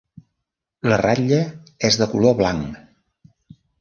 [0.91, 1.39] La ratlla
[1.91, 2.81] és de color blanc.